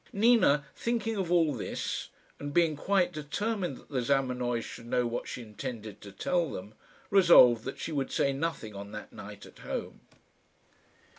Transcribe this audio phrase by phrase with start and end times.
[0.11, 2.09] Nina, thinking of all this,
[2.39, 6.73] and being quite determined that the Zamenoys should know what she intended to tell them,
[7.11, 9.99] resolved that she would say nothing on that night at home.